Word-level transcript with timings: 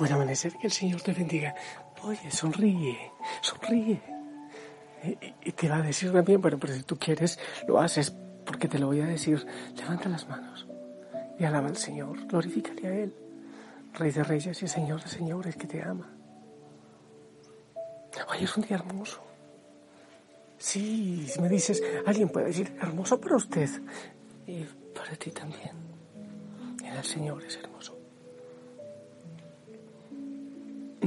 Buen 0.00 0.12
amanecer, 0.14 0.54
que 0.56 0.66
el 0.66 0.72
Señor 0.72 1.02
te 1.02 1.12
bendiga. 1.12 1.54
Oye, 2.04 2.30
sonríe, 2.30 3.12
sonríe. 3.42 4.00
Y, 5.04 5.18
y 5.50 5.52
te 5.52 5.68
va 5.68 5.76
a 5.76 5.82
decir 5.82 6.10
también, 6.10 6.40
bueno, 6.40 6.56
pero 6.58 6.72
si 6.72 6.82
tú 6.84 6.98
quieres, 6.98 7.38
lo 7.68 7.78
haces, 7.78 8.10
porque 8.46 8.66
te 8.66 8.78
lo 8.78 8.86
voy 8.86 9.02
a 9.02 9.04
decir. 9.04 9.46
Levanta 9.76 10.08
las 10.08 10.26
manos 10.26 10.66
y 11.38 11.44
alaba 11.44 11.68
al 11.68 11.76
Señor, 11.76 12.26
glorifícale 12.26 12.88
a 12.88 12.94
Él. 12.94 13.14
Rey 13.92 14.10
de 14.10 14.24
reyes 14.24 14.62
y 14.62 14.68
Señor 14.68 15.02
de 15.02 15.08
señores 15.10 15.54
que 15.56 15.66
te 15.66 15.82
ama. 15.82 16.10
Hoy 18.26 18.44
es 18.44 18.56
un 18.56 18.62
día 18.62 18.78
hermoso. 18.78 19.20
Sí, 20.56 21.28
si 21.28 21.38
me 21.42 21.48
dices, 21.50 21.82
alguien 22.06 22.30
puede 22.30 22.46
decir, 22.46 22.74
hermoso 22.80 23.20
para 23.20 23.36
usted. 23.36 23.68
Y 24.46 24.64
para 24.94 25.14
ti 25.16 25.30
también. 25.30 25.76
El 26.82 27.04
Señor 27.04 27.44
es 27.44 27.58
hermoso. 27.58 27.99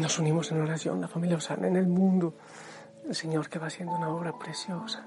Nos 0.04 0.20
unimos 0.20 0.52
en 0.52 0.60
oración, 0.60 1.00
la 1.00 1.08
familia 1.08 1.38
Osana 1.38 1.70
en 1.70 1.78
el 1.78 1.88
mundo. 1.88 2.34
El 3.08 3.16
Señor 3.16 3.48
que 3.48 3.58
va 3.58 3.68
haciendo 3.68 3.96
una 3.96 4.10
obra 4.10 4.38
preciosa. 4.38 5.06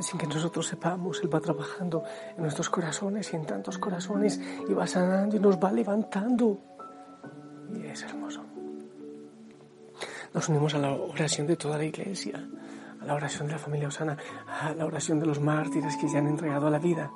Sin 0.00 0.16
que 0.16 0.28
nosotros 0.28 0.68
sepamos, 0.68 1.20
Él 1.20 1.34
va 1.34 1.40
trabajando 1.40 2.04
en 2.36 2.42
nuestros 2.42 2.70
corazones 2.70 3.32
y 3.32 3.36
en 3.36 3.44
tantos 3.44 3.76
corazones 3.78 4.40
y 4.68 4.72
va 4.72 4.86
sanando 4.86 5.36
y 5.36 5.40
nos 5.40 5.56
va 5.56 5.72
levantando. 5.72 6.60
Y 7.74 7.84
es 7.84 8.04
hermoso. 8.04 8.44
Nos 10.32 10.48
unimos 10.48 10.72
a 10.76 10.78
la 10.78 10.92
oración 10.92 11.48
de 11.48 11.56
toda 11.56 11.76
la 11.76 11.84
iglesia, 11.84 12.48
a 13.00 13.04
la 13.04 13.14
oración 13.14 13.48
de 13.48 13.54
la 13.54 13.58
familia 13.58 13.88
Osana, 13.88 14.16
a 14.46 14.72
la 14.74 14.86
oración 14.86 15.18
de 15.18 15.26
los 15.26 15.40
mártires 15.40 15.96
que 15.96 16.08
ya 16.08 16.18
han 16.18 16.28
entregado 16.28 16.68
a 16.68 16.70
la 16.70 16.78
vida, 16.78 17.10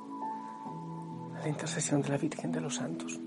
a 1.37 1.43
la 1.43 1.49
intercesión 1.49 2.03
de 2.03 2.09
la 2.09 2.19
Virgen 2.19 2.51
de 2.51 2.61
los 2.61 2.75
Santos. 2.75 3.21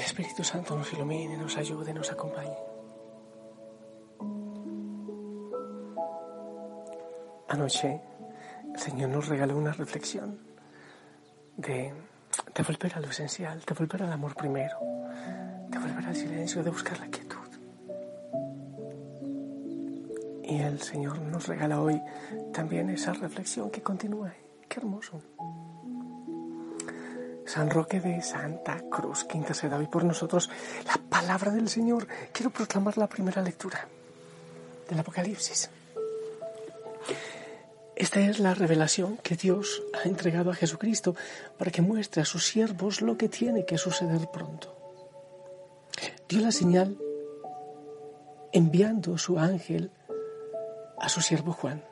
El 0.00 0.06
Espíritu 0.06 0.42
Santo 0.42 0.74
nos 0.74 0.90
ilumine, 0.94 1.36
nos 1.36 1.58
ayude, 1.58 1.92
nos 1.92 2.10
acompañe. 2.10 2.56
Anoche 7.48 8.00
el 8.72 8.80
Señor 8.80 9.10
nos 9.10 9.28
regaló 9.28 9.58
una 9.58 9.72
reflexión 9.72 10.38
de, 11.58 11.92
de 12.54 12.62
volver 12.62 12.94
a 12.94 13.00
lo 13.00 13.10
esencial, 13.10 13.60
de 13.60 13.74
volver 13.74 14.04
al 14.04 14.12
amor 14.12 14.34
primero, 14.34 14.78
de 15.68 15.78
volver 15.78 16.06
al 16.06 16.16
silencio, 16.16 16.62
de 16.62 16.70
buscar 16.70 16.98
la 16.98 17.08
quietud. 17.08 17.36
Y 20.44 20.60
el 20.60 20.80
Señor 20.80 21.20
nos 21.20 21.46
regala 21.46 21.78
hoy 21.78 22.00
también 22.54 22.88
esa 22.88 23.12
reflexión 23.12 23.70
que 23.70 23.82
continúa. 23.82 24.32
Qué 24.66 24.80
hermoso. 24.80 25.20
San 27.50 27.68
Roque 27.68 27.98
de 27.98 28.22
Santa 28.22 28.78
Cruz, 28.88 29.24
que 29.24 29.36
interceda 29.36 29.76
hoy 29.76 29.88
por 29.88 30.04
nosotros 30.04 30.48
la 30.86 30.96
palabra 31.10 31.50
del 31.50 31.68
Señor. 31.68 32.06
Quiero 32.30 32.50
proclamar 32.50 32.96
la 32.96 33.08
primera 33.08 33.42
lectura 33.42 33.88
del 34.88 35.00
Apocalipsis. 35.00 35.68
Esta 37.96 38.20
es 38.20 38.38
la 38.38 38.54
revelación 38.54 39.16
que 39.16 39.34
Dios 39.34 39.82
ha 39.92 40.06
entregado 40.06 40.52
a 40.52 40.54
Jesucristo 40.54 41.16
para 41.58 41.72
que 41.72 41.82
muestre 41.82 42.22
a 42.22 42.24
sus 42.24 42.46
siervos 42.46 43.02
lo 43.02 43.18
que 43.18 43.28
tiene 43.28 43.66
que 43.66 43.78
suceder 43.78 44.28
pronto. 44.32 44.72
Dio 46.28 46.40
la 46.42 46.52
señal 46.52 46.96
enviando 48.52 49.18
su 49.18 49.40
ángel 49.40 49.90
a 51.00 51.08
su 51.08 51.20
siervo 51.20 51.52
Juan. 51.52 51.82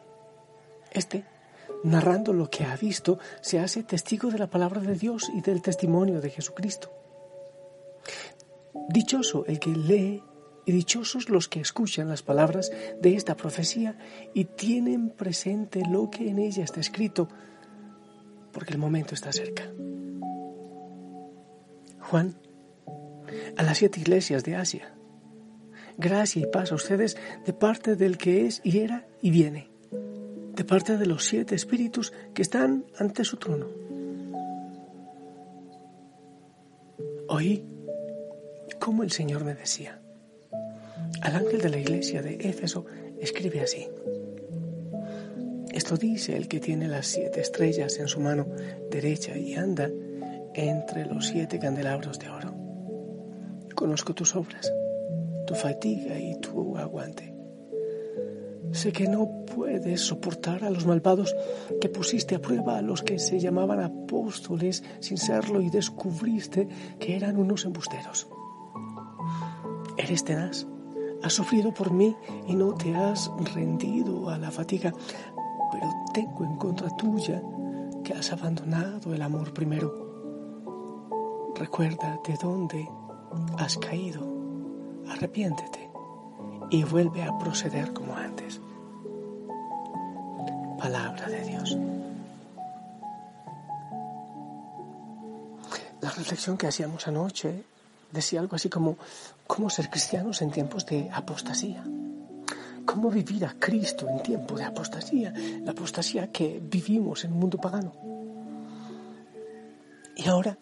Este, 0.92 1.24
narrando 1.84 2.32
lo 2.32 2.50
que 2.50 2.64
ha 2.64 2.76
visto, 2.76 3.18
se 3.40 3.58
hace 3.58 3.82
testigo 3.82 4.30
de 4.30 4.38
la 4.38 4.48
palabra 4.48 4.80
de 4.80 4.94
Dios 4.94 5.30
y 5.34 5.40
del 5.40 5.62
testimonio 5.62 6.20
de 6.20 6.30
Jesucristo. 6.30 6.92
Dichoso 8.88 9.44
el 9.46 9.58
que 9.58 9.70
lee 9.70 10.22
y 10.64 10.72
dichosos 10.72 11.30
los 11.30 11.48
que 11.48 11.60
escuchan 11.60 12.08
las 12.08 12.22
palabras 12.22 12.70
de 13.00 13.14
esta 13.14 13.36
profecía 13.36 13.96
y 14.34 14.44
tienen 14.44 15.10
presente 15.10 15.82
lo 15.90 16.10
que 16.10 16.28
en 16.28 16.38
ella 16.38 16.64
está 16.64 16.80
escrito, 16.80 17.28
porque 18.52 18.72
el 18.72 18.78
momento 18.78 19.14
está 19.14 19.32
cerca. 19.32 19.64
Juan, 22.00 22.36
a 23.56 23.62
las 23.62 23.78
siete 23.78 24.00
iglesias 24.00 24.44
de 24.44 24.56
Asia, 24.56 24.94
gracia 25.96 26.42
y 26.42 26.46
paz 26.46 26.72
a 26.72 26.74
ustedes 26.74 27.16
de 27.44 27.52
parte 27.52 27.96
del 27.96 28.18
que 28.18 28.46
es 28.46 28.60
y 28.64 28.78
era 28.78 29.06
y 29.20 29.30
viene, 29.30 29.67
de 30.58 30.64
parte 30.64 30.96
de 30.96 31.06
los 31.06 31.24
siete 31.24 31.54
espíritus 31.54 32.12
que 32.34 32.42
están 32.42 32.84
ante 32.98 33.22
su 33.22 33.36
trono. 33.36 33.68
Oí 37.28 37.64
como 38.80 39.04
el 39.04 39.12
Señor 39.12 39.44
me 39.44 39.54
decía, 39.54 40.00
al 41.20 41.36
ángel 41.36 41.60
de 41.60 41.68
la 41.68 41.78
iglesia 41.78 42.22
de 42.22 42.34
Éfeso 42.40 42.86
escribe 43.20 43.60
así. 43.60 43.86
Esto 45.70 45.96
dice 45.96 46.36
el 46.36 46.48
que 46.48 46.58
tiene 46.58 46.88
las 46.88 47.06
siete 47.06 47.40
estrellas 47.40 47.96
en 48.00 48.08
su 48.08 48.18
mano 48.18 48.48
derecha 48.90 49.38
y 49.38 49.54
anda 49.54 49.88
entre 50.54 51.06
los 51.06 51.28
siete 51.28 51.60
candelabros 51.60 52.18
de 52.18 52.30
oro. 52.30 52.52
Conozco 53.76 54.12
tus 54.12 54.34
obras, 54.34 54.72
tu 55.46 55.54
fatiga 55.54 56.18
y 56.18 56.34
tu 56.40 56.76
aguante. 56.76 57.37
Sé 58.72 58.92
que 58.92 59.08
no 59.08 59.28
puedes 59.54 60.00
soportar 60.00 60.64
a 60.64 60.70
los 60.70 60.86
malvados 60.86 61.34
que 61.80 61.88
pusiste 61.88 62.34
a 62.34 62.40
prueba 62.40 62.78
a 62.78 62.82
los 62.82 63.02
que 63.02 63.18
se 63.18 63.40
llamaban 63.40 63.80
apóstoles 63.80 64.84
sin 65.00 65.18
serlo 65.18 65.60
y 65.60 65.70
descubriste 65.70 66.68
que 66.98 67.16
eran 67.16 67.36
unos 67.36 67.64
embusteros. 67.64 68.28
Eres 69.96 70.24
tenaz 70.24 70.66
Has 71.22 71.32
sufrido 71.32 71.74
por 71.74 71.92
mí 71.92 72.16
y 72.46 72.54
no 72.54 72.74
te 72.74 72.94
has 72.94 73.30
rendido 73.54 74.30
a 74.30 74.38
la 74.38 74.50
fatiga, 74.52 74.92
pero 75.72 75.88
tengo 76.14 76.44
en 76.44 76.56
contra 76.56 76.96
tuya 76.96 77.42
que 78.04 78.12
has 78.12 78.32
abandonado 78.32 79.12
el 79.12 79.22
amor 79.22 79.52
primero. 79.52 79.92
Recuerda 81.56 82.20
de 82.24 82.34
dónde 82.40 82.88
has 83.58 83.76
caído, 83.78 84.22
arrepiéntete 85.08 85.77
y 86.70 86.84
vuelve 86.84 87.22
a 87.22 87.36
proceder 87.38 87.92
como 87.92 88.14
antes. 88.14 88.60
Palabra 90.78 91.28
de 91.28 91.44
Dios. 91.44 91.76
La 96.00 96.10
reflexión 96.10 96.56
que 96.56 96.66
hacíamos 96.66 97.08
anoche 97.08 97.64
decía 98.12 98.40
algo 98.40 98.56
así 98.56 98.68
como 98.68 98.96
cómo 99.46 99.68
ser 99.70 99.90
cristianos 99.90 100.42
en 100.42 100.50
tiempos 100.50 100.86
de 100.86 101.10
apostasía. 101.12 101.82
Cómo 102.84 103.10
vivir 103.10 103.44
a 103.44 103.54
Cristo 103.58 104.08
en 104.08 104.22
tiempo 104.22 104.56
de 104.56 104.64
apostasía, 104.64 105.32
la 105.62 105.72
apostasía 105.72 106.30
que 106.32 106.60
vivimos 106.62 107.24
en 107.24 107.32
un 107.32 107.40
mundo 107.40 107.58
pagano. 107.58 107.92
Y 110.16 110.26
ahora, 110.28 110.56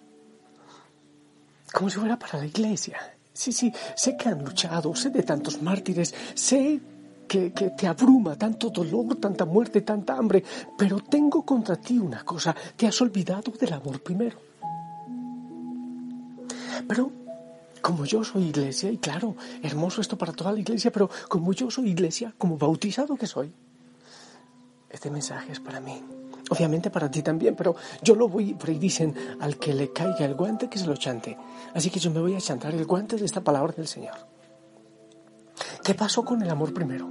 como 1.72 1.88
si 1.90 1.98
fuera 1.98 2.18
para 2.18 2.38
la 2.38 2.46
iglesia. 2.46 3.15
Sí, 3.36 3.52
sí, 3.52 3.70
sé 3.94 4.16
que 4.16 4.30
han 4.30 4.42
luchado, 4.42 4.94
sé 4.94 5.10
de 5.10 5.22
tantos 5.22 5.60
mártires, 5.60 6.14
sé 6.34 6.80
que, 7.28 7.52
que, 7.52 7.68
te 7.70 7.86
abruma 7.86 8.34
tanto 8.34 8.70
dolor, 8.70 9.16
tanta 9.16 9.44
muerte, 9.44 9.82
tanta 9.82 10.16
hambre, 10.16 10.42
pero 10.78 11.00
tengo 11.00 11.44
contra 11.44 11.76
ti 11.76 11.98
una 11.98 12.24
cosa, 12.24 12.56
te 12.74 12.86
has 12.86 12.98
olvidado 13.02 13.52
del 13.52 13.74
amor 13.74 14.02
primero. 14.02 14.38
Pero 16.88 17.12
como 17.82 18.06
yo 18.06 18.24
soy 18.24 18.44
iglesia, 18.44 18.90
y 18.90 18.96
claro, 18.96 19.36
hermoso 19.62 20.00
esto 20.00 20.16
para 20.16 20.32
toda 20.32 20.52
la 20.52 20.60
iglesia, 20.60 20.90
pero 20.90 21.10
como 21.28 21.52
yo 21.52 21.70
soy 21.70 21.90
iglesia, 21.90 22.32
como 22.38 22.56
bautizado 22.56 23.16
que 23.16 23.26
soy, 23.26 23.52
este 24.88 25.10
mensaje 25.10 25.52
es 25.52 25.60
para 25.60 25.78
mí. 25.78 26.02
Obviamente 26.50 26.90
para 26.90 27.10
ti 27.10 27.22
también, 27.22 27.56
pero 27.56 27.74
yo 28.02 28.14
lo 28.14 28.28
voy, 28.28 28.54
por 28.54 28.70
ahí 28.70 28.78
dicen, 28.78 29.14
al 29.40 29.56
que 29.56 29.74
le 29.74 29.92
caiga 29.92 30.24
el 30.24 30.34
guante, 30.34 30.68
que 30.68 30.78
se 30.78 30.86
lo 30.86 30.96
chante. 30.96 31.36
Así 31.74 31.90
que 31.90 31.98
yo 31.98 32.10
me 32.10 32.20
voy 32.20 32.34
a 32.34 32.40
chantar 32.40 32.72
el 32.74 32.84
guante 32.84 33.16
de 33.16 33.24
esta 33.24 33.42
palabra 33.42 33.74
del 33.76 33.88
Señor. 33.88 34.14
¿Qué 35.82 35.94
pasó 35.94 36.24
con 36.24 36.42
el 36.42 36.50
amor 36.50 36.72
primero? 36.72 37.08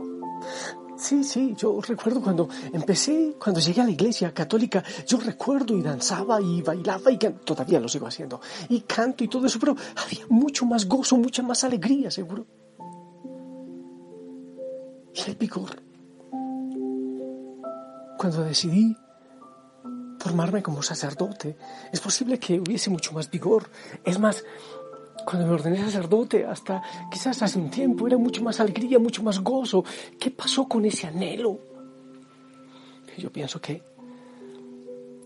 Sí, 0.97 1.25
sí, 1.25 1.53
yo 1.57 1.81
recuerdo 1.81 2.21
cuando 2.21 2.47
empecé, 2.71 3.35
cuando 3.37 3.59
llegué 3.59 3.81
a 3.81 3.83
la 3.83 3.91
iglesia 3.91 4.33
católica, 4.33 4.81
yo 5.05 5.17
recuerdo 5.17 5.75
y 5.75 5.81
danzaba 5.81 6.41
y 6.41 6.61
bailaba 6.61 7.11
y 7.11 7.17
todavía 7.17 7.81
lo 7.81 7.89
sigo 7.89 8.07
haciendo, 8.07 8.39
y 8.69 8.81
canto 8.81 9.23
y 9.23 9.27
todo 9.27 9.45
eso, 9.45 9.59
pero 9.59 9.75
había 9.95 10.25
mucho 10.29 10.65
más 10.65 10.87
gozo, 10.87 11.17
mucha 11.17 11.43
más 11.43 11.63
alegría, 11.65 12.09
seguro. 12.09 12.45
Y 15.13 15.29
el 15.29 15.35
picor. 15.35 15.81
Cuando 18.17 18.43
decidí 18.43 18.95
formarme 20.25 20.63
como 20.63 20.81
sacerdote, 20.81 21.56
es 21.92 22.01
posible 22.01 22.39
que 22.39 22.60
hubiese 22.60 22.89
mucho 22.89 23.13
más 23.13 23.30
vigor. 23.30 23.69
Es 24.04 24.18
más, 24.18 24.44
cuando 25.24 25.45
me 25.45 25.54
ordené 25.54 25.77
sacerdote, 25.77 26.48
hasta 26.48 26.81
quizás 27.12 27.44
hace 27.44 27.60
un 27.60 27.69
tiempo, 27.69 28.07
era 28.07 28.18
mucho 28.18 28.42
más 28.42 28.60
alegría, 28.60 28.98
mucho 28.98 29.22
más 29.22 29.39
gozo. 29.42 29.83
¿Qué 30.19 30.31
pasó 30.31 30.68
con 30.68 30.83
ese 30.83 31.06
anhelo? 31.06 31.60
Yo 33.19 33.31
pienso 33.31 33.62
que, 33.62 33.83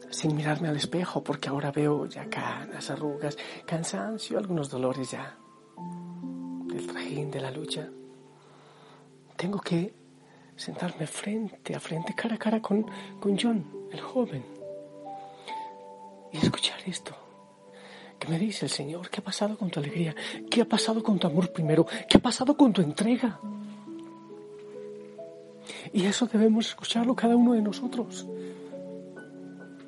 sin 0.09 0.35
mirarme 0.35 0.67
al 0.67 0.75
espejo, 0.75 1.23
porque 1.23 1.47
ahora 1.47 1.71
veo 1.71 2.05
ya 2.05 2.29
canas, 2.29 2.89
arrugas, 2.89 3.37
cansancio, 3.65 4.37
algunos 4.37 4.69
dolores 4.69 5.11
ya, 5.11 5.37
del 6.67 6.87
trajín, 6.87 7.31
de 7.31 7.39
la 7.39 7.51
lucha, 7.51 7.87
tengo 9.37 9.61
que 9.61 9.93
sentarme 10.57 11.07
frente 11.07 11.73
a 11.73 11.79
frente, 11.79 12.13
cara 12.13 12.35
a 12.35 12.37
cara 12.37 12.61
con, 12.61 12.85
con 13.21 13.37
John, 13.39 13.65
el 13.93 14.01
joven 14.01 14.58
y 16.31 16.37
escuchar 16.37 16.79
esto. 16.85 17.15
¿Qué 18.19 18.27
me 18.27 18.37
dice 18.37 18.65
el 18.65 18.71
Señor? 18.71 19.09
¿Qué 19.09 19.21
ha 19.21 19.23
pasado 19.23 19.57
con 19.57 19.69
tu 19.69 19.79
alegría? 19.79 20.13
¿Qué 20.49 20.61
ha 20.61 20.65
pasado 20.65 21.01
con 21.01 21.17
tu 21.17 21.27
amor 21.27 21.51
primero? 21.53 21.85
¿Qué 21.85 22.17
ha 22.17 22.21
pasado 22.21 22.55
con 22.55 22.73
tu 22.73 22.81
entrega? 22.81 23.39
Y 25.93 26.05
eso 26.05 26.27
debemos 26.27 26.67
escucharlo 26.67 27.15
cada 27.15 27.35
uno 27.37 27.53
de 27.53 27.61
nosotros. 27.61 28.27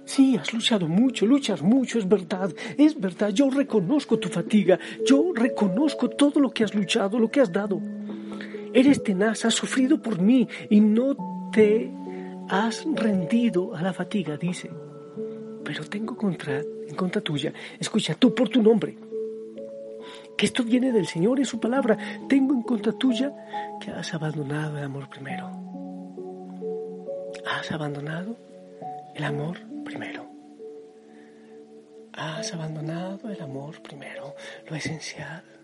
Sí, 0.06 0.38
has 0.38 0.54
luchado 0.54 0.88
mucho, 0.88 1.26
luchas 1.26 1.62
mucho, 1.62 2.00
es 2.00 2.08
verdad, 2.08 2.54
es 2.78 3.00
verdad. 3.00 3.30
Yo 3.30 3.50
reconozco 3.50 4.18
tu 4.18 4.30
fatiga, 4.30 4.80
yo 5.06 5.32
reconozco 5.34 6.10
todo 6.10 6.40
lo 6.40 6.52
que 6.52 6.64
has 6.64 6.74
luchado, 6.74 7.20
lo 7.20 7.30
que 7.30 7.42
has 7.42 7.52
dado. 7.52 7.82
Eres 8.74 9.04
tenaz, 9.04 9.44
has 9.46 9.54
sufrido 9.54 10.02
por 10.02 10.20
mí 10.20 10.48
y 10.70 10.80
no 10.80 11.50
te 11.52 11.92
has 12.50 12.86
rendido 12.94 13.76
a 13.76 13.82
la 13.82 13.94
fatiga, 13.94 14.38
dice 14.38 14.70
pero 15.72 15.86
tengo 15.86 16.18
contra, 16.18 16.60
en 16.60 16.96
contra 16.98 17.22
tuya, 17.22 17.54
escucha, 17.80 18.14
tú 18.16 18.36
por 18.36 18.50
tu 18.50 18.62
nombre, 18.62 18.98
que 20.38 20.46
esto 20.46 20.66
viene 20.66 20.92
del 20.92 21.08
Señor 21.08 21.40
en 21.40 21.46
su 21.46 21.62
palabra, 21.62 21.98
tengo 22.28 22.54
en 22.54 22.62
contra 22.62 22.92
tuya 22.92 23.32
que 23.80 23.90
has 23.90 24.14
abandonado 24.14 24.78
el 24.78 24.84
amor 24.84 25.10
primero. 25.10 25.50
Has 27.46 27.72
abandonado 27.72 28.36
el 29.16 29.24
amor 29.24 29.60
primero. 29.86 30.30
Has 32.12 32.54
abandonado 32.54 33.30
el 33.30 33.42
amor 33.42 33.82
primero, 33.82 34.36
lo 34.70 34.76
esencial. 34.76 35.61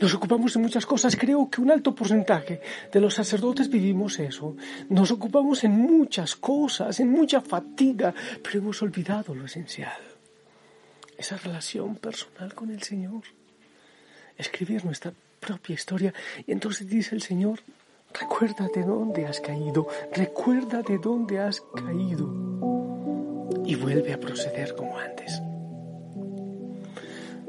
Nos 0.00 0.14
ocupamos 0.14 0.54
de 0.54 0.60
muchas 0.60 0.86
cosas. 0.86 1.16
Creo 1.16 1.48
que 1.50 1.60
un 1.60 1.70
alto 1.70 1.94
porcentaje 1.94 2.60
de 2.92 3.00
los 3.00 3.14
sacerdotes 3.14 3.68
vivimos 3.68 4.18
eso. 4.18 4.56
Nos 4.88 5.10
ocupamos 5.10 5.64
en 5.64 5.72
muchas 5.72 6.36
cosas, 6.36 6.98
en 7.00 7.10
mucha 7.10 7.40
fatiga, 7.40 8.14
pero 8.42 8.58
hemos 8.58 8.82
olvidado 8.82 9.34
lo 9.34 9.44
esencial. 9.44 10.00
Esa 11.16 11.36
relación 11.36 11.96
personal 11.96 12.54
con 12.54 12.70
el 12.70 12.82
Señor. 12.82 13.22
Escribir 14.36 14.84
nuestra 14.84 15.12
propia 15.40 15.74
historia. 15.74 16.14
Y 16.46 16.52
entonces 16.52 16.88
dice 16.88 17.14
el 17.14 17.22
Señor, 17.22 17.60
recuerda 18.18 18.68
de 18.74 18.82
dónde 18.82 19.26
has 19.26 19.40
caído, 19.40 19.88
recuerda 20.12 20.82
de 20.82 20.98
dónde 20.98 21.38
has 21.38 21.60
caído. 21.60 22.32
Y 23.64 23.74
vuelve 23.74 24.12
a 24.12 24.20
proceder 24.20 24.74
como 24.74 24.98
antes. 24.98 25.40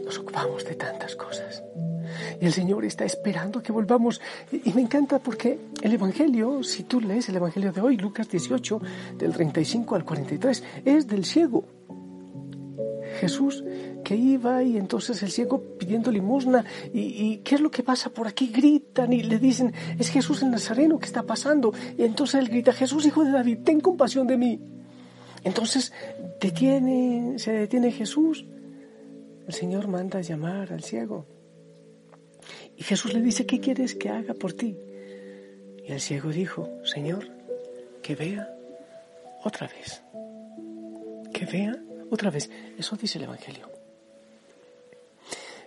Nos 0.04 0.18
ocupamos 0.18 0.66
de 0.66 0.76
tantas 0.76 1.16
cosas. 1.16 1.64
Y 2.42 2.45
el 2.45 2.54
Señor 2.54 2.86
está 2.86 3.06
esperando 3.06 3.62
que 3.62 3.71
volvamos. 3.71 4.21
Y, 4.51 4.74
me 4.74 4.81
encanta 4.81 5.19
porque 5.19 5.60
el 5.81 5.94
Evangelio, 5.94 6.63
si 6.63 6.83
tú 6.83 7.00
lees 7.01 7.30
el 7.30 7.36
Evangelio 7.36 7.71
de 7.71 7.81
hoy, 7.81 7.98
Lucas 7.98 8.30
18, 8.30 8.81
del 9.18 9.33
35 9.33 9.95
al 9.95 10.06
43, 10.06 10.63
es 10.86 11.07
del 11.07 11.25
ciego. 11.25 11.65
Jesús 13.19 13.63
que 14.04 14.15
iba 14.15 14.63
y 14.63 14.77
entonces 14.77 15.21
el 15.24 15.31
ciego 15.31 15.62
pidiendo 15.77 16.12
limosna 16.12 16.65
y, 16.94 17.38
qué 17.38 17.56
es 17.56 17.62
lo 17.62 17.71
que 17.71 17.83
pasa 17.83 18.10
por 18.10 18.27
aquí 18.27 18.48
gritan 18.48 19.13
y 19.13 19.24
le 19.24 19.39
dicen 19.39 19.74
es 19.98 20.09
Jesús 20.09 20.42
el 20.42 20.51
Nazareno 20.51 21.00
que 21.00 21.06
está 21.06 21.24
pasando 21.24 21.74
y 21.98 22.04
entonces 22.04 22.42
él 22.42 22.50
grita 22.50 22.74
Jesús 22.74 23.06
hijo 23.06 23.24
de 23.24 23.31
David 23.31 23.59
ten 23.63 23.80
compasión 23.80 24.27
de 24.27 24.38
mí. 24.38 24.59
Entonces 25.44 25.94
se 26.42 27.51
detiene 27.51 27.92
Jesús 27.92 28.45
el 29.48 29.54
Señor 29.54 29.88
manda 29.88 30.21
llamar 30.21 30.71
al 30.71 30.83
ciego 30.83 31.25
y 32.78 32.84
Jesús 32.84 33.14
le 33.14 33.22
dice, 33.22 33.46
¿qué 33.46 33.60
quieres 33.60 33.96
que 33.96 34.10
haga 34.10 34.34
por 34.34 34.54
ti? 34.54 34.78
Y 35.86 35.92
el 35.92 36.00
ciego 36.00 36.30
dijo, 36.30 36.70
Señor, 36.84 37.28
que 38.02 38.16
vea 38.16 38.50
otra 39.44 39.68
vez. 39.68 40.02
Que 41.34 41.46
vea 41.46 41.75
otra 42.10 42.30
vez. 42.30 42.50
Eso 42.78 42.96
dice 42.96 43.18
el 43.18 43.25
Evangelio. 43.25 43.70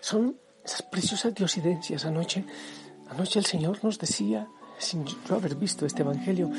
Son 0.00 0.38
esas 0.64 0.82
preciosas 0.82 1.35
diosidencias. 1.35 2.05
Anoche, 2.05 2.44
anoche 3.09 3.38
el 3.38 3.44
Señor 3.44 3.82
nos 3.82 3.99
decía, 3.99 4.49
sin 4.79 5.05
yo 5.05 5.35
haber 5.35 5.55
visto 5.56 5.87
este 5.87 6.02
Evangelio, 6.02 6.50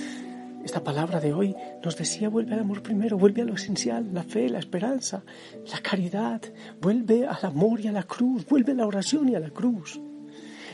esta 0.63 0.83
palabra 0.83 1.19
de 1.19 1.33
hoy 1.33 1.55
nos 1.83 1.95
decía, 1.97 2.29
vuelve 2.29 2.53
al 2.53 2.59
amor 2.59 2.83
primero, 2.83 3.17
vuelve 3.17 3.41
a 3.41 3.45
lo 3.45 3.55
esencial, 3.55 4.13
la 4.13 4.23
fe, 4.23 4.49
la 4.49 4.59
esperanza, 4.59 5.23
la 5.71 5.79
caridad, 5.79 6.41
vuelve 6.81 7.25
al 7.25 7.39
amor 7.43 7.79
y 7.79 7.87
a 7.87 7.91
la 7.91 8.03
cruz, 8.03 8.45
vuelve 8.45 8.73
a 8.73 8.75
la 8.75 8.87
oración 8.87 9.29
y 9.29 9.35
a 9.35 9.39
la 9.39 9.49
cruz. 9.49 9.99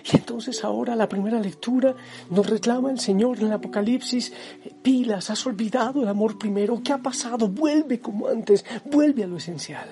Y 0.06 0.18
entonces 0.18 0.64
ahora 0.64 0.96
la 0.96 1.08
primera 1.08 1.40
lectura 1.40 1.96
nos 2.30 2.50
reclama 2.50 2.92
el 2.92 3.00
Señor 3.00 3.40
en 3.40 3.48
el 3.48 3.54
Apocalipsis, 3.54 4.34
pilas, 4.82 5.30
has 5.30 5.46
olvidado 5.46 6.02
el 6.02 6.08
amor 6.08 6.38
primero, 6.38 6.82
¿qué 6.84 6.92
ha 6.92 6.98
pasado? 6.98 7.48
Vuelve 7.48 8.00
como 8.00 8.28
antes, 8.28 8.66
vuelve 8.86 9.24
a 9.24 9.28
lo 9.28 9.38
esencial. 9.38 9.88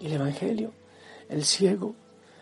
Y 0.00 0.06
el 0.06 0.14
Evangelio, 0.14 0.72
el 1.28 1.44
ciego, 1.44 1.94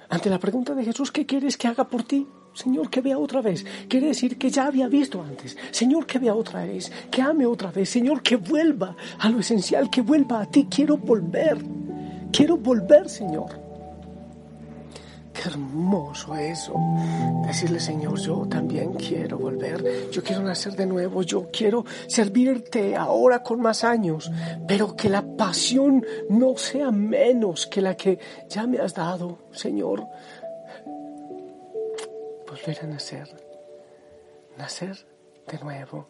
ante 0.08 0.30
la 0.30 0.38
pregunta 0.38 0.74
de 0.74 0.84
Jesús, 0.84 1.10
¿qué 1.10 1.26
quieres 1.26 1.56
que 1.56 1.68
haga 1.68 1.88
por 1.88 2.04
ti? 2.04 2.26
Señor, 2.52 2.90
que 2.90 3.00
vea 3.00 3.18
otra 3.18 3.40
vez. 3.40 3.64
Quiere 3.88 4.08
decir 4.08 4.36
que 4.36 4.50
ya 4.50 4.66
había 4.66 4.88
visto 4.88 5.22
antes. 5.22 5.56
Señor, 5.70 6.04
que 6.04 6.18
vea 6.18 6.34
otra 6.34 6.64
vez. 6.64 6.90
Que 7.10 7.22
ame 7.22 7.46
otra 7.46 7.70
vez. 7.70 7.88
Señor, 7.88 8.22
que 8.22 8.36
vuelva 8.36 8.96
a 9.18 9.28
lo 9.28 9.38
esencial, 9.38 9.88
que 9.88 10.02
vuelva 10.02 10.42
a 10.42 10.46
ti. 10.46 10.66
Quiero 10.68 10.96
volver. 10.96 11.58
Quiero 12.32 12.56
volver, 12.56 13.08
Señor. 13.08 13.59
Qué 15.32 15.48
hermoso 15.48 16.34
eso. 16.34 16.74
Decirle, 17.46 17.78
Señor, 17.78 18.18
yo 18.18 18.46
también 18.48 18.94
quiero 18.94 19.38
volver. 19.38 20.10
Yo 20.10 20.22
quiero 20.22 20.42
nacer 20.42 20.74
de 20.74 20.86
nuevo. 20.86 21.22
Yo 21.22 21.48
quiero 21.50 21.84
servirte 22.08 22.96
ahora 22.96 23.42
con 23.42 23.60
más 23.60 23.84
años. 23.84 24.30
Pero 24.66 24.96
que 24.96 25.08
la 25.08 25.22
pasión 25.22 26.04
no 26.28 26.56
sea 26.56 26.90
menos 26.90 27.66
que 27.66 27.80
la 27.80 27.96
que 27.96 28.18
ya 28.48 28.66
me 28.66 28.78
has 28.78 28.94
dado, 28.94 29.38
Señor. 29.52 30.04
Volver 32.48 32.78
a 32.82 32.86
nacer. 32.86 33.28
Nacer 34.58 35.06
de 35.46 35.58
nuevo. 35.58 36.08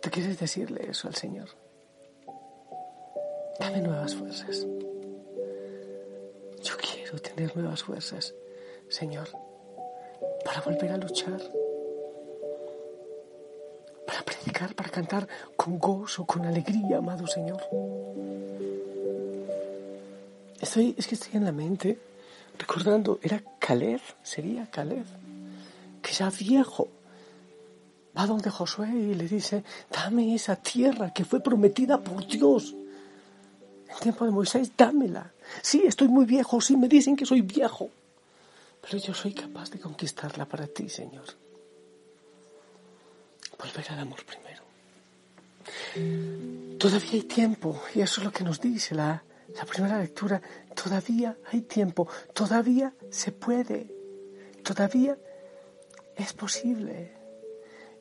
¿Te 0.00 0.10
quieres 0.10 0.38
decirle 0.40 0.86
eso 0.90 1.06
al 1.06 1.14
Señor? 1.14 1.61
Dame 3.58 3.80
nuevas 3.80 4.14
fuerzas. 4.14 4.66
Yo 6.62 6.76
quiero 6.76 7.18
tener 7.20 7.56
nuevas 7.56 7.82
fuerzas, 7.82 8.34
Señor, 8.88 9.28
para 10.44 10.60
volver 10.60 10.92
a 10.92 10.96
luchar, 10.96 11.40
para 14.06 14.22
predicar, 14.22 14.74
para 14.74 14.90
cantar 14.90 15.28
con 15.56 15.78
gozo, 15.78 16.24
con 16.24 16.44
alegría, 16.44 16.98
amado 16.98 17.26
Señor. 17.26 17.62
Estoy, 20.60 20.94
es 20.96 21.06
que 21.06 21.16
estoy 21.16 21.36
en 21.36 21.44
la 21.44 21.52
mente 21.52 21.98
recordando, 22.58 23.18
era 23.22 23.42
Caleb, 23.58 24.00
sería 24.22 24.70
Caleb, 24.70 25.04
que 26.00 26.12
ya 26.12 26.30
viejo, 26.30 26.88
va 28.16 28.26
donde 28.26 28.50
Josué 28.50 28.88
y 28.88 29.14
le 29.14 29.26
dice, 29.26 29.64
dame 29.90 30.34
esa 30.34 30.56
tierra 30.56 31.12
que 31.12 31.24
fue 31.24 31.40
prometida 31.40 31.98
por 31.98 32.26
Dios 32.26 32.74
En 33.92 33.98
tiempo 34.00 34.24
de 34.24 34.30
Moisés, 34.30 34.72
dámela. 34.76 35.32
Sí, 35.62 35.82
estoy 35.86 36.08
muy 36.08 36.24
viejo, 36.24 36.60
sí, 36.60 36.76
me 36.76 36.88
dicen 36.88 37.16
que 37.16 37.26
soy 37.26 37.42
viejo. 37.42 37.90
Pero 38.80 38.98
yo 38.98 39.14
soy 39.14 39.32
capaz 39.32 39.70
de 39.70 39.78
conquistarla 39.78 40.44
para 40.44 40.66
ti, 40.66 40.88
Señor. 40.88 41.24
Volver 43.58 43.90
al 43.90 44.00
amor 44.00 44.24
primero. 44.24 44.62
Todavía 46.78 47.12
hay 47.12 47.22
tiempo, 47.22 47.80
y 47.94 48.00
eso 48.00 48.20
es 48.20 48.24
lo 48.24 48.32
que 48.32 48.44
nos 48.44 48.60
dice 48.60 48.94
la, 48.94 49.22
la 49.54 49.64
primera 49.64 49.98
lectura. 50.00 50.40
Todavía 50.74 51.36
hay 51.52 51.62
tiempo, 51.62 52.08
todavía 52.32 52.92
se 53.10 53.30
puede, 53.30 53.94
todavía 54.64 55.16
es 56.16 56.32
posible. 56.32 57.12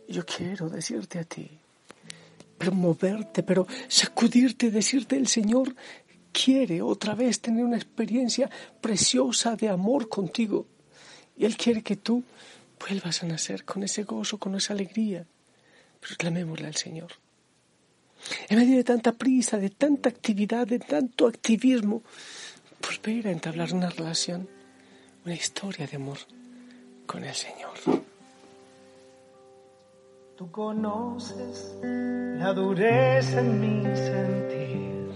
Yo 0.08 0.26
quiero 0.26 0.70
decirte 0.70 1.20
a 1.20 1.24
ti, 1.24 1.61
pero 2.62 2.74
moverte, 2.74 3.42
pero 3.42 3.66
sacudirte, 3.88 4.70
decirte 4.70 5.16
el 5.18 5.26
Señor 5.26 5.76
quiere 6.32 6.84
otra 6.84 7.16
vez 7.16 7.42
tener 7.42 7.66
una 7.66 7.76
experiencia 7.76 8.52
preciosa 8.80 9.56
de 9.56 9.68
amor 9.68 10.08
contigo. 10.10 10.68
Y 11.36 11.46
Él 11.46 11.58
quiere 11.58 11.82
que 11.82 11.96
tú 11.96 12.24
vuelvas 12.80 13.24
a 13.24 13.26
nacer 13.26 13.66
con 13.66 13.82
ese 13.82 14.04
gozo, 14.04 14.38
con 14.38 14.54
esa 14.54 14.74
alegría. 14.74 15.26
Pero 16.02 16.16
clamémosle 16.18 16.68
al 16.68 16.76
Señor. 16.76 17.14
En 18.48 18.60
medio 18.60 18.78
de 18.78 18.84
tanta 18.84 19.14
prisa, 19.14 19.58
de 19.58 19.72
tanta 19.72 20.10
actividad, 20.10 20.68
de 20.68 20.78
tanto 20.78 21.26
activismo, 21.26 22.04
volver 22.80 23.26
a 23.26 23.32
entablar 23.32 23.74
una 23.74 23.90
relación, 23.90 24.48
una 25.26 25.34
historia 25.34 25.88
de 25.88 25.96
amor 25.96 26.20
con 27.08 27.24
el 27.24 27.34
Señor. 27.34 28.06
Tú 30.42 30.50
conoces 30.50 31.78
la 31.84 32.52
dureza 32.52 33.42
en 33.42 33.62
mi 33.62 33.84
sentir 33.96 35.08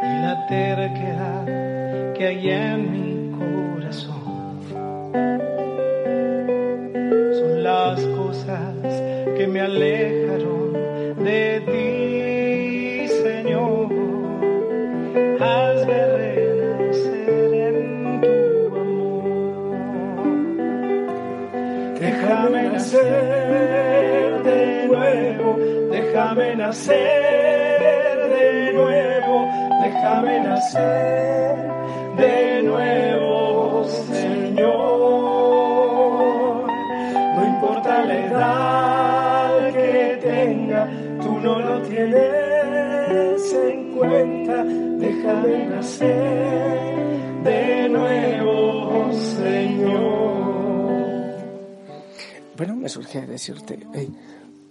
y 0.00 0.20
la 0.22 0.46
terquedad 0.48 2.12
que 2.14 2.24
hay 2.24 2.48
en 2.48 2.92
mi 2.92 3.32
corazón. 3.36 4.60
Son 7.40 7.62
las 7.64 8.00
cosas 8.16 8.76
que 9.36 9.48
me 9.48 9.60
alejaron 9.60 10.72
de 11.24 11.62
ti, 11.66 12.05
de 23.04 24.88
nuevo, 24.88 25.56
déjame 25.90 26.56
nacer 26.56 26.96
de 28.30 28.72
nuevo, 28.72 29.48
déjame 29.82 30.40
nacer 30.40 31.56
de 32.16 32.62
nuevo, 32.62 33.84
Señor. 33.84 34.76
No 37.34 37.46
importa 37.46 38.04
la 38.04 38.18
edad 38.26 39.72
que 39.74 40.18
tenga, 40.22 40.88
tú 41.22 41.38
no 41.40 41.58
lo 41.60 41.82
tienes 41.82 43.54
en 43.54 43.92
cuenta, 43.92 44.64
déjame 44.64 45.66
nacer 45.66 46.16
de 47.44 47.88
nuevo, 47.90 49.12
Señor. 49.12 50.25
Bueno, 52.56 52.74
me 52.74 52.88
surge 52.88 53.26
decirte, 53.26 53.78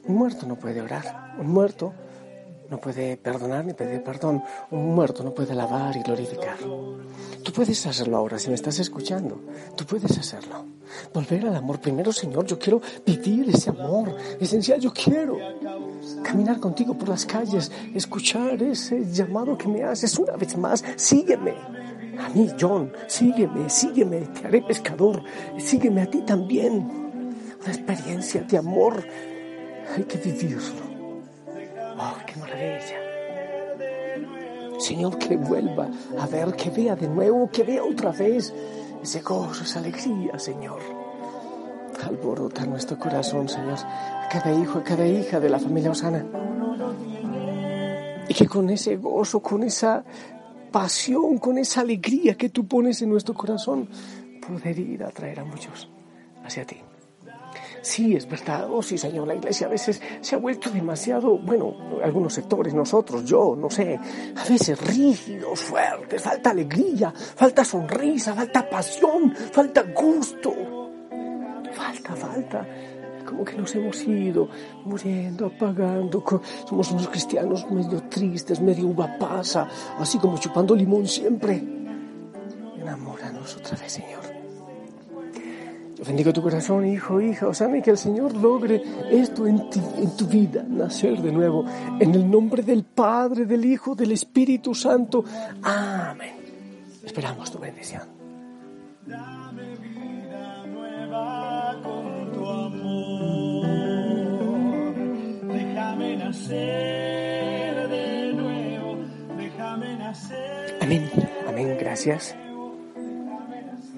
un 0.08 0.16
muerto 0.16 0.48
no 0.48 0.56
puede 0.56 0.82
orar, 0.82 1.36
un 1.38 1.48
muerto 1.48 1.94
no 2.70 2.80
puede 2.80 3.16
perdonar 3.16 3.64
ni 3.64 3.74
pedir 3.74 4.02
perdón, 4.02 4.42
un 4.72 4.96
muerto 4.96 5.24
no 5.24 5.32
puede 5.36 5.52
alabar 5.52 5.96
y 5.96 6.02
glorificar. 6.02 6.58
Tú 7.44 7.52
puedes 7.52 7.86
hacerlo 7.86 8.18
ahora, 8.18 8.40
si 8.40 8.50
me 8.50 8.56
estás 8.56 8.80
escuchando, 8.80 9.40
tú 9.76 9.86
puedes 9.86 10.18
hacerlo. 10.18 10.66
Volver 11.14 11.46
al 11.46 11.56
amor 11.56 11.80
primero, 11.80 12.12
Señor, 12.12 12.48
yo 12.48 12.58
quiero 12.58 12.82
vivir 13.06 13.50
ese 13.50 13.70
amor 13.70 14.16
esencial, 14.40 14.80
yo 14.80 14.92
quiero 14.92 15.38
caminar 16.24 16.60
contigo 16.60 16.98
por 16.98 17.10
las 17.10 17.24
calles, 17.24 17.72
escuchar 17.94 18.64
ese 18.64 19.06
llamado 19.12 19.56
que 19.56 19.68
me 19.68 19.84
haces 19.84 20.18
una 20.18 20.36
vez 20.36 20.58
más, 20.58 20.84
sígueme. 20.96 21.54
A 22.18 22.30
mí, 22.30 22.50
John, 22.60 22.92
sígueme, 23.08 23.70
sígueme, 23.70 24.22
te 24.22 24.48
haré 24.48 24.64
pescador, 24.64 25.22
sígueme 25.60 26.02
a 26.02 26.10
ti 26.10 26.22
también 26.24 27.05
una 27.66 27.74
experiencia 27.74 28.42
de 28.42 28.58
amor. 28.58 29.04
Hay 29.96 30.04
que 30.04 30.18
vivirlo. 30.18 30.86
¡Oh, 31.98 32.16
qué 32.26 32.36
maravilla! 32.40 33.00
Señor, 34.80 35.18
que 35.18 35.38
vuelva 35.38 35.90
a 36.20 36.28
ver, 36.28 36.56
que 36.56 36.70
vea 36.70 36.96
de 36.96 37.08
nuevo, 37.08 37.50
que 37.50 37.64
vea 37.64 37.84
otra 37.84 38.12
vez 38.12 38.54
ese 39.02 39.22
gozo, 39.22 39.64
esa 39.64 39.80
alegría, 39.80 40.38
Señor. 40.38 40.82
Alborota 42.04 42.66
nuestro 42.66 43.00
corazón, 43.00 43.50
Señor, 43.50 43.80
a 43.80 44.28
cada 44.30 44.54
hijo, 44.54 44.80
a 44.80 44.84
cada 44.84 45.08
hija 45.08 45.40
de 45.40 45.50
la 45.50 45.60
familia 45.60 45.92
Osana. 45.92 46.26
Y 48.28 48.34
que 48.34 48.48
con 48.48 48.70
ese 48.70 48.98
gozo, 48.98 49.40
con 49.40 49.64
esa 49.64 50.04
pasión, 50.72 51.38
con 51.38 51.58
esa 51.58 51.82
alegría 51.82 52.36
que 52.36 52.50
tú 52.50 52.68
pones 52.68 53.02
en 53.02 53.10
nuestro 53.10 53.34
corazón, 53.34 53.88
poder 54.46 54.78
ir 54.78 55.04
a 55.04 55.10
traer 55.10 55.40
a 55.40 55.46
muchos 55.46 55.90
hacia 56.44 56.66
ti. 56.66 56.78
Sí, 57.86 58.16
es 58.16 58.28
verdad. 58.28 58.68
Oh, 58.72 58.82
sí, 58.82 58.98
Señor, 58.98 59.28
la 59.28 59.36
iglesia 59.36 59.68
a 59.68 59.70
veces 59.70 60.02
se 60.20 60.34
ha 60.34 60.40
vuelto 60.40 60.72
demasiado, 60.72 61.38
bueno, 61.38 61.76
algunos 62.04 62.34
sectores, 62.34 62.74
nosotros, 62.74 63.24
yo, 63.26 63.56
no 63.56 63.70
sé, 63.70 64.00
a 64.36 64.44
veces 64.50 64.82
rígidos, 64.82 65.60
fuertes, 65.60 66.20
falta 66.20 66.50
alegría, 66.50 67.14
falta 67.16 67.64
sonrisa, 67.64 68.34
falta 68.34 68.68
pasión, 68.68 69.32
falta 69.36 69.84
gusto. 69.84 70.52
Falta, 71.74 72.16
falta. 72.16 72.68
Como 73.24 73.46
que 73.46 73.56
nos 73.56 73.76
hemos 73.76 74.04
ido 74.04 74.50
muriendo, 74.84 75.46
apagando. 75.46 76.24
Somos 76.68 76.90
unos 76.90 77.08
cristianos 77.10 77.70
medio 77.70 78.02
tristes, 78.10 78.60
medio 78.62 78.88
uva 78.88 79.16
pasa, 79.20 79.70
así 80.00 80.18
como 80.18 80.40
chupando 80.40 80.76
limón 80.76 81.06
siempre. 81.06 81.64
Enamóranos 82.80 83.58
otra 83.58 83.78
vez, 83.78 83.92
Señor. 83.92 84.35
Yo 85.98 86.04
bendigo 86.04 86.34
tu 86.34 86.42
corazón, 86.42 86.86
hijo, 86.86 87.22
hija, 87.22 87.48
Osana, 87.48 87.78
y 87.78 87.82
que 87.82 87.92
el 87.92 87.98
Señor 87.98 88.36
logre 88.36 88.84
esto 89.12 89.48
en, 89.48 89.70
ti, 89.70 89.80
en 89.98 90.18
tu 90.18 90.26
vida, 90.28 90.66
nacer 90.68 91.22
de 91.22 91.32
nuevo, 91.32 91.66
en 92.00 92.14
el 92.14 92.30
nombre 92.30 92.64
del 92.64 92.84
Padre, 92.84 93.46
del 93.46 93.64
Hijo, 93.64 93.96
del 93.96 94.12
Espíritu 94.12 94.76
Santo. 94.76 95.24
Amén. 95.64 96.36
Esperamos 97.02 97.50
tu 97.50 97.60
bendición. 97.60 98.02
nueva 100.68 101.76
con 101.82 102.32
tu 102.34 102.46
amor. 102.46 103.66
Déjame 105.54 106.18
nacer 106.18 107.88
de 107.90 108.34
nuevo, 108.34 108.98
déjame 109.38 109.98
nacer. 109.98 110.78
Amén, 110.82 111.10
amén, 111.48 111.78
gracias. 111.80 112.36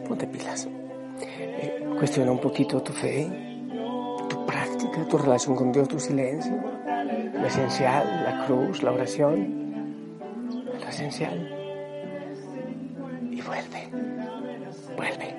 Ponte 0.08 0.27
pilas. 0.27 0.68
Cuestiona 1.98 2.32
un 2.32 2.39
poquito 2.39 2.82
tu 2.84 2.94
fe, 2.94 3.27
tu 4.30 4.46
práctica, 4.46 5.08
tu 5.10 5.18
relación 5.18 5.56
con 5.56 5.72
Dios, 5.72 5.88
tu 5.88 6.00
silencio, 6.00 6.54
lo 7.34 7.46
esencial, 7.48 8.24
la 8.24 8.46
cruz, 8.46 8.84
la 8.84 8.92
oración, 8.92 9.84
lo 10.80 10.88
esencial. 10.88 11.50
Y 13.32 13.42
vuelve, 13.42 13.89
vuelve. 14.96 15.36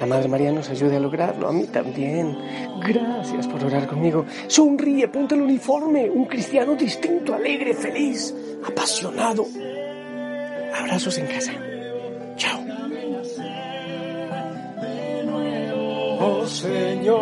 La 0.00 0.06
Madre 0.06 0.28
María 0.28 0.50
nos 0.50 0.68
ayude 0.70 0.96
a 0.96 1.00
lograrlo, 1.00 1.48
a 1.48 1.52
mí 1.52 1.66
también. 1.68 2.36
Gracias 2.84 3.46
por 3.46 3.64
orar 3.64 3.86
conmigo. 3.86 4.24
Sonríe, 4.48 5.06
ponte 5.06 5.36
el 5.36 5.42
uniforme, 5.42 6.10
un 6.10 6.24
cristiano 6.24 6.74
distinto, 6.74 7.32
alegre, 7.32 7.74
feliz, 7.74 8.34
apasionado. 8.66 9.46
Abrazos 10.74 11.16
en 11.18 11.26
casa. 11.26 11.52
Oh 16.20 16.46
Señor, 16.46 17.16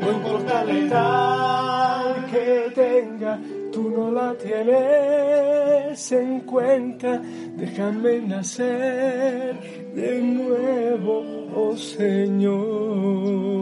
no 0.00 0.12
importa 0.12 0.64
la 0.64 0.72
edad 0.72 2.26
que 2.26 2.72
tenga, 2.74 3.38
tú 3.72 3.90
no 3.90 4.10
la 4.10 4.34
tienes 4.34 6.12
en 6.12 6.40
cuenta. 6.40 7.22
Déjame 7.56 8.20
nacer 8.20 9.56
de 9.94 10.20
nuevo, 10.20 11.24
oh 11.54 11.76
Señor. 11.76 13.55